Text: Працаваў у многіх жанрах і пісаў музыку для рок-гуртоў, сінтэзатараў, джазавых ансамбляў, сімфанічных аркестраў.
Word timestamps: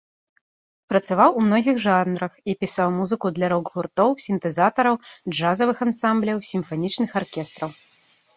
Працаваў 0.91 1.35
у 1.41 1.43
многіх 1.49 1.75
жанрах 1.85 2.33
і 2.53 2.55
пісаў 2.65 2.89
музыку 2.95 3.25
для 3.35 3.47
рок-гуртоў, 3.53 4.09
сінтэзатараў, 4.25 4.95
джазавых 5.37 5.77
ансамбляў, 5.89 6.37
сімфанічных 6.51 7.09
аркестраў. 7.23 7.69